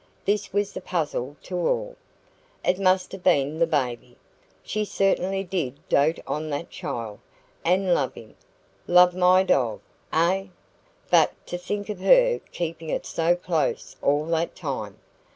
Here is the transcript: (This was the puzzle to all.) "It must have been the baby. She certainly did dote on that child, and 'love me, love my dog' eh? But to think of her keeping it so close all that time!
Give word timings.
(This 0.25 0.51
was 0.51 0.71
the 0.73 0.81
puzzle 0.81 1.35
to 1.43 1.55
all.) 1.55 1.95
"It 2.65 2.79
must 2.79 3.11
have 3.11 3.21
been 3.21 3.59
the 3.59 3.67
baby. 3.67 4.17
She 4.63 4.83
certainly 4.83 5.43
did 5.43 5.75
dote 5.89 6.17
on 6.25 6.49
that 6.49 6.71
child, 6.71 7.19
and 7.63 7.93
'love 7.93 8.15
me, 8.15 8.33
love 8.87 9.13
my 9.15 9.43
dog' 9.43 9.81
eh? 10.11 10.45
But 11.11 11.33
to 11.45 11.55
think 11.55 11.89
of 11.89 11.99
her 11.99 12.39
keeping 12.51 12.89
it 12.89 13.05
so 13.05 13.35
close 13.35 13.95
all 14.01 14.25
that 14.25 14.55
time! 14.55 14.97